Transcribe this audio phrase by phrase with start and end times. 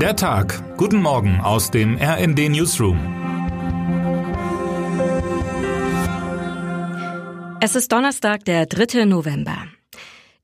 [0.00, 0.62] Der Tag.
[0.76, 2.98] Guten Morgen aus dem RND Newsroom.
[7.62, 9.06] Es ist Donnerstag, der 3.
[9.06, 9.56] November.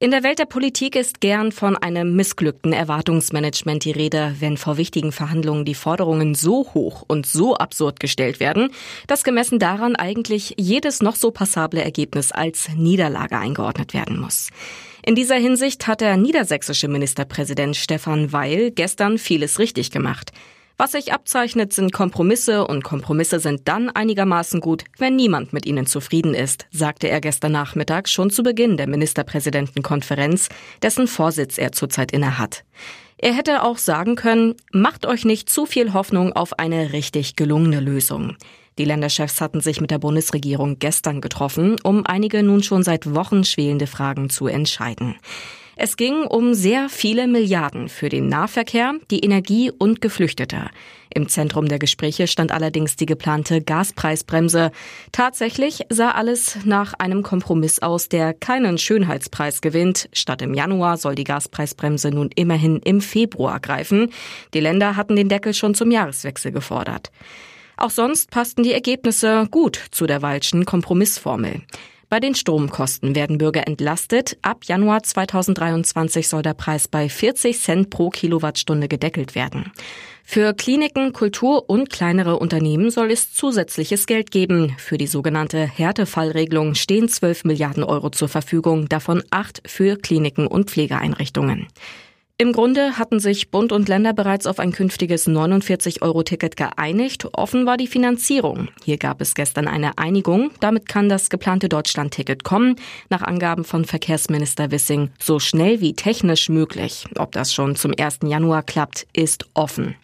[0.03, 4.77] In der Welt der Politik ist gern von einem missglückten Erwartungsmanagement die Rede, wenn vor
[4.77, 8.71] wichtigen Verhandlungen die Forderungen so hoch und so absurd gestellt werden,
[9.07, 14.49] dass gemessen daran eigentlich jedes noch so passable Ergebnis als Niederlage eingeordnet werden muss.
[15.07, 20.33] In dieser Hinsicht hat der niedersächsische Ministerpräsident Stefan Weil gestern vieles richtig gemacht.
[20.83, 25.87] Was sich abzeichnet, sind Kompromisse und Kompromisse sind dann einigermaßen gut, wenn niemand mit ihnen
[25.87, 30.49] zufrieden ist, sagte er gestern Nachmittag schon zu Beginn der Ministerpräsidentenkonferenz,
[30.83, 32.65] dessen Vorsitz er zurzeit innehat.
[33.17, 37.79] Er hätte auch sagen können, macht euch nicht zu viel Hoffnung auf eine richtig gelungene
[37.79, 38.37] Lösung.
[38.77, 43.45] Die Länderchefs hatten sich mit der Bundesregierung gestern getroffen, um einige nun schon seit Wochen
[43.45, 45.15] schwelende Fragen zu entscheiden.
[45.85, 50.71] Es ging um sehr viele Milliarden für den Nahverkehr, die Energie und Geflüchtete.
[51.13, 54.71] Im Zentrum der Gespräche stand allerdings die geplante Gaspreisbremse.
[55.11, 60.09] Tatsächlich sah alles nach einem Kompromiss aus, der keinen Schönheitspreis gewinnt.
[60.13, 64.13] Statt im Januar soll die Gaspreisbremse nun immerhin im Februar greifen.
[64.55, 67.11] Die Länder hatten den Deckel schon zum Jahreswechsel gefordert.
[67.77, 71.63] Auch sonst passten die Ergebnisse gut zu der Walschen Kompromissformel.
[72.13, 74.37] Bei den Stromkosten werden Bürger entlastet.
[74.43, 79.73] Ab Januar 2023 soll der Preis bei 40 Cent pro Kilowattstunde gedeckelt werden.
[80.23, 84.75] Für Kliniken, Kultur und kleinere Unternehmen soll es zusätzliches Geld geben.
[84.77, 90.69] Für die sogenannte Härtefallregelung stehen 12 Milliarden Euro zur Verfügung, davon acht für Kliniken und
[90.69, 91.69] Pflegeeinrichtungen.
[92.39, 97.29] Im Grunde hatten sich Bund und Länder bereits auf ein künftiges 49-Euro-Ticket geeinigt.
[97.33, 98.69] Offen war die Finanzierung.
[98.85, 100.51] Hier gab es gestern eine Einigung.
[100.59, 102.77] Damit kann das geplante Deutschland-Ticket kommen.
[103.11, 107.05] Nach Angaben von Verkehrsminister Wissing so schnell wie technisch möglich.
[107.17, 108.21] Ob das schon zum 1.
[108.25, 109.95] Januar klappt, ist offen.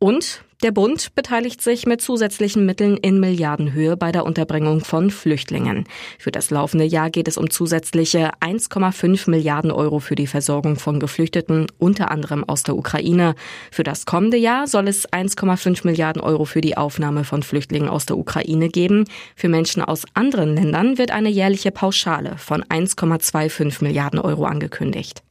[0.00, 5.84] Und der Bund beteiligt sich mit zusätzlichen Mitteln in Milliardenhöhe bei der Unterbringung von Flüchtlingen.
[6.18, 10.98] Für das laufende Jahr geht es um zusätzliche 1,5 Milliarden Euro für die Versorgung von
[10.98, 13.36] Geflüchteten, unter anderem aus der Ukraine.
[13.70, 18.06] Für das kommende Jahr soll es 1,5 Milliarden Euro für die Aufnahme von Flüchtlingen aus
[18.06, 19.04] der Ukraine geben.
[19.36, 25.22] Für Menschen aus anderen Ländern wird eine jährliche Pauschale von 1,25 Milliarden Euro angekündigt.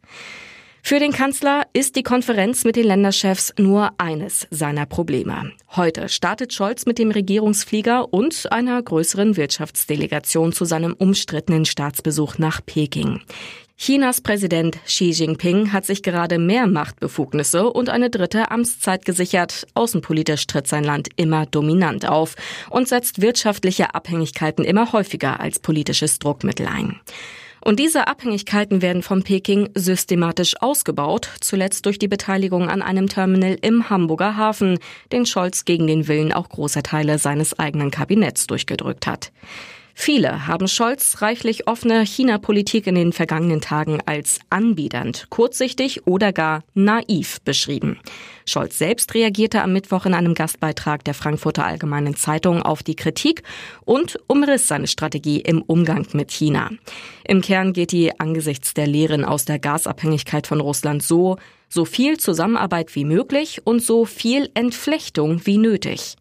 [0.88, 5.52] Für den Kanzler ist die Konferenz mit den Länderchefs nur eines seiner Probleme.
[5.76, 12.66] Heute startet Scholz mit dem Regierungsflieger und einer größeren Wirtschaftsdelegation zu seinem umstrittenen Staatsbesuch nach
[12.66, 13.20] Peking.
[13.76, 19.68] Chinas Präsident Xi Jinping hat sich gerade mehr Machtbefugnisse und eine dritte Amtszeit gesichert.
[19.74, 22.36] Außenpolitisch tritt sein Land immer dominant auf
[22.70, 27.02] und setzt wirtschaftliche Abhängigkeiten immer häufiger als politisches Druckmittel ein.
[27.62, 33.58] Und diese Abhängigkeiten werden von Peking systematisch ausgebaut, zuletzt durch die Beteiligung an einem Terminal
[33.62, 34.80] im Hamburger Hafen,
[35.12, 39.32] den Scholz gegen den Willen auch großer Teile seines eigenen Kabinetts durchgedrückt hat.
[40.00, 46.64] Viele haben Scholz reichlich offene China-Politik in den vergangenen Tagen als anbiedernd, kurzsichtig oder gar
[46.76, 48.00] naiv beschrieben.
[48.46, 53.42] Scholz selbst reagierte am Mittwoch in einem Gastbeitrag der Frankfurter Allgemeinen Zeitung auf die Kritik
[53.86, 56.70] und umriss seine Strategie im Umgang mit China.
[57.26, 61.38] Im Kern geht die angesichts der Lehren aus der Gasabhängigkeit von Russland so,
[61.70, 66.16] so viel Zusammenarbeit wie möglich und so viel Entflechtung wie nötig.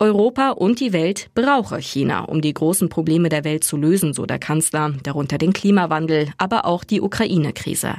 [0.00, 4.26] Europa und die Welt brauche China, um die großen Probleme der Welt zu lösen, so
[4.26, 7.94] der Kanzler, darunter den Klimawandel, aber auch die Ukraine-Krise.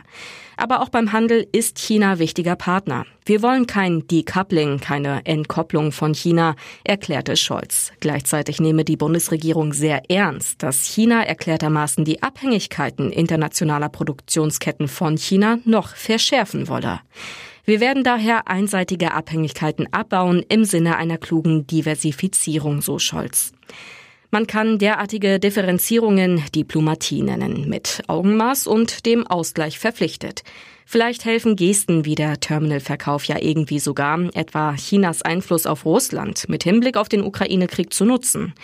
[0.59, 3.05] Aber auch beim Handel ist China wichtiger Partner.
[3.25, 7.93] Wir wollen kein Decoupling, keine Entkopplung von China, erklärte Scholz.
[8.01, 15.59] Gleichzeitig nehme die Bundesregierung sehr ernst, dass China erklärtermaßen die Abhängigkeiten internationaler Produktionsketten von China
[15.63, 16.99] noch verschärfen wolle.
[17.69, 23.52] Wir werden daher einseitige Abhängigkeiten abbauen im Sinne einer klugen Diversifizierung, so Scholz.
[24.31, 30.41] Man kann derartige Differenzierungen Diplomatie nennen, mit Augenmaß und dem Ausgleich verpflichtet.
[30.88, 36.64] Vielleicht helfen Gesten wie der Terminalverkauf ja irgendwie sogar, etwa Chinas Einfluss auf Russland mit
[36.64, 38.55] Hinblick auf den Ukraine-Krieg zu nutzen.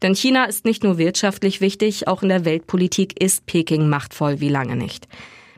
[0.00, 4.48] Denn China ist nicht nur wirtschaftlich wichtig, auch in der Weltpolitik ist Peking machtvoll wie
[4.48, 5.06] lange nicht.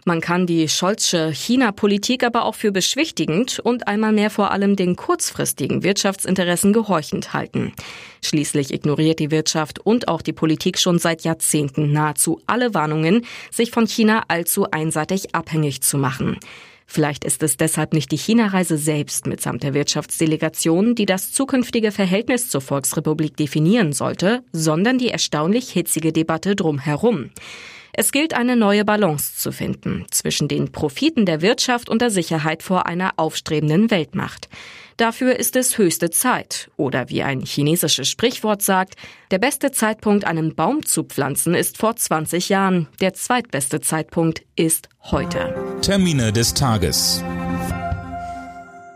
[0.08, 4.94] Man kann die Scholzsche China-Politik aber auch für beschwichtigend und einmal mehr vor allem den
[4.94, 7.72] kurzfristigen Wirtschaftsinteressen gehorchend halten.
[8.24, 13.72] Schließlich ignoriert die Wirtschaft und auch die Politik schon seit Jahrzehnten nahezu alle Warnungen, sich
[13.72, 16.38] von China allzu einseitig abhängig zu machen.
[16.86, 22.48] Vielleicht ist es deshalb nicht die China-Reise selbst mitsamt der Wirtschaftsdelegation, die das zukünftige Verhältnis
[22.48, 27.30] zur Volksrepublik definieren sollte, sondern die erstaunlich hitzige Debatte drumherum.
[27.98, 32.62] Es gilt eine neue Balance zu finden zwischen den Profiten der Wirtschaft und der Sicherheit
[32.62, 34.50] vor einer aufstrebenden Weltmacht.
[34.98, 36.70] Dafür ist es höchste Zeit.
[36.76, 38.96] Oder wie ein chinesisches Sprichwort sagt,
[39.31, 42.87] der beste Zeitpunkt, einen Baum zu pflanzen, ist vor 20 Jahren.
[43.00, 45.54] Der zweitbeste Zeitpunkt ist heute.
[45.81, 47.25] Termine des Tages.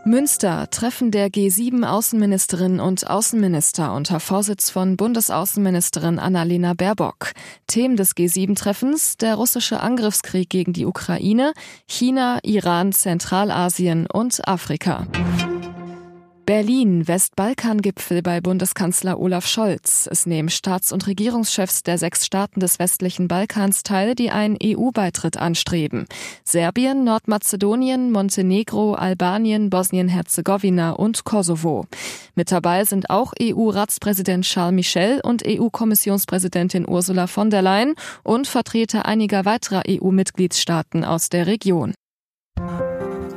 [0.03, 7.33] Münster Treffen der G7-Außenministerinnen und Außenminister unter Vorsitz von Bundesaußenministerin Annalena Baerbock.
[7.67, 11.53] Themen des G7-Treffens der russische Angriffskrieg gegen die Ukraine,
[11.87, 15.05] China, Iran, Zentralasien und Afrika.
[16.51, 20.05] Berlin, Westbalkan-Gipfel bei Bundeskanzler Olaf Scholz.
[20.11, 25.37] Es nehmen Staats- und Regierungschefs der sechs Staaten des westlichen Balkans teil, die einen EU-Beitritt
[25.37, 26.07] anstreben.
[26.43, 31.85] Serbien, Nordmazedonien, Montenegro, Albanien, Bosnien-Herzegowina und Kosovo.
[32.35, 39.05] Mit dabei sind auch EU-Ratspräsident Charles Michel und EU-Kommissionspräsidentin Ursula von der Leyen und Vertreter
[39.05, 41.93] einiger weiterer EU-Mitgliedstaaten aus der Region.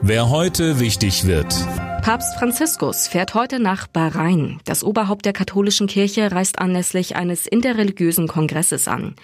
[0.02, 1.54] Wer heute wichtig wird.
[2.04, 4.60] Papst Franziskus fährt heute nach Bahrain.
[4.66, 9.14] Das Oberhaupt der katholischen Kirche reist anlässlich eines interreligiösen Kongresses an.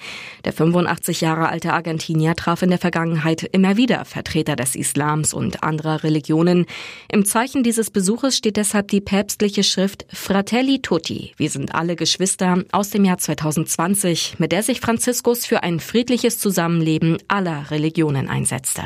[0.46, 5.62] Der 85 Jahre alte Argentinier traf in der Vergangenheit immer wieder Vertreter des Islams und
[5.62, 6.64] anderer Religionen.
[7.12, 11.34] Im Zeichen dieses Besuches steht deshalb die päpstliche Schrift Fratelli Tutti.
[11.36, 16.38] Wir sind alle Geschwister aus dem Jahr 2020, mit der sich Franziskus für ein friedliches
[16.38, 18.84] Zusammenleben aller Religionen einsetzte.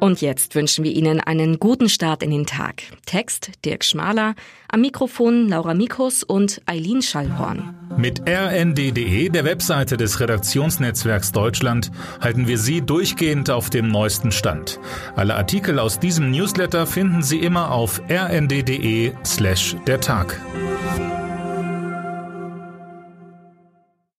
[0.00, 2.82] Und jetzt wünschen wir Ihnen einen guten Start in den Tag.
[3.06, 4.34] Text Dirk Schmaler,
[4.68, 7.74] am Mikrofon Laura Mikus und Eileen Schallhorn.
[7.96, 14.80] Mit rnd.de, der Webseite des Redaktionsnetzwerks Deutschland, halten wir Sie durchgehend auf dem neuesten Stand.
[15.16, 20.40] Alle Artikel aus diesem Newsletter finden Sie immer auf rnd.de slash der Tag.